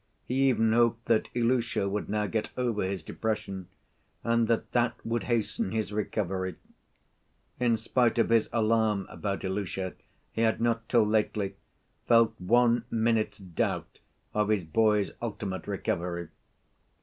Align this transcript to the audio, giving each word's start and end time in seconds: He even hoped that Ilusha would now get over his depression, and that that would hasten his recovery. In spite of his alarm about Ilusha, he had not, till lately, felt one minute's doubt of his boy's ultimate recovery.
He 0.25 0.49
even 0.49 0.73
hoped 0.73 1.05
that 1.05 1.29
Ilusha 1.35 1.87
would 1.87 2.09
now 2.09 2.25
get 2.25 2.51
over 2.57 2.81
his 2.81 3.03
depression, 3.03 3.67
and 4.23 4.47
that 4.47 4.71
that 4.71 4.95
would 5.05 5.25
hasten 5.25 5.71
his 5.73 5.91
recovery. 5.93 6.55
In 7.59 7.77
spite 7.77 8.17
of 8.17 8.29
his 8.29 8.49
alarm 8.51 9.05
about 9.11 9.43
Ilusha, 9.43 9.93
he 10.31 10.41
had 10.41 10.59
not, 10.59 10.89
till 10.89 11.05
lately, 11.05 11.53
felt 12.07 12.33
one 12.41 12.83
minute's 12.89 13.37
doubt 13.37 13.99
of 14.33 14.49
his 14.49 14.65
boy's 14.65 15.11
ultimate 15.21 15.67
recovery. 15.67 16.29